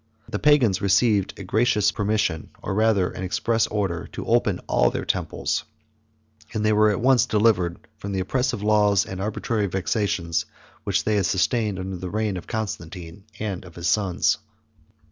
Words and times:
The 0.27 0.39
pagans 0.39 0.81
received 0.81 1.37
a 1.37 1.43
gracious 1.43 1.91
permission, 1.91 2.49
or 2.63 2.73
rather 2.73 3.11
an 3.11 3.23
express 3.23 3.67
order, 3.67 4.09
to 4.13 4.25
open 4.25 4.57
All 4.65 4.89
their 4.89 5.05
temples; 5.05 5.63
34 6.51 6.57
and 6.57 6.65
they 6.65 6.73
were 6.73 6.89
at 6.89 6.99
once 6.99 7.27
delivered 7.27 7.77
from 7.99 8.11
the 8.11 8.19
oppressive 8.19 8.63
laws, 8.63 9.05
and 9.05 9.21
arbitrary 9.21 9.67
vexations, 9.67 10.47
which 10.85 11.03
they 11.03 11.17
had 11.17 11.27
sustained 11.27 11.77
under 11.77 11.97
the 11.97 12.09
reign 12.09 12.35
of 12.35 12.47
Constantine, 12.47 13.25
and 13.39 13.63
of 13.63 13.75
his 13.75 13.85
sons. 13.87 14.39